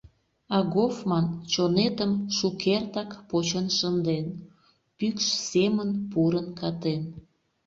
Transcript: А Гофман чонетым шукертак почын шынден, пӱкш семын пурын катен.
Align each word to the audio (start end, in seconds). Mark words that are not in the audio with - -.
А 0.55 0.57
Гофман 0.73 1.25
чонетым 1.51 2.11
шукертак 2.37 3.11
почын 3.29 3.67
шынден, 3.77 4.25
пӱкш 4.97 5.27
семын 5.49 5.89
пурын 6.11 6.47
катен. 6.59 7.01